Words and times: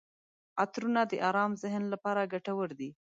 عطرونه 0.61 1.01
د 1.11 1.13
ارام 1.29 1.51
ذهن 1.63 1.83
لپاره 1.93 2.29
ګټور 2.33 2.69
دي. 2.79 2.89